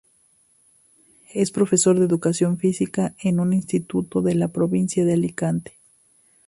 Es 1.31 1.51
profesor 1.51 1.99
de 1.99 2.05
educación 2.05 2.57
física 2.57 3.13
en 3.21 3.39
un 3.39 3.53
instituto 3.53 4.23
de 4.23 4.33
la 4.33 4.47
provincia 4.47 5.05
de 5.05 5.13
Alicante. 5.13 5.77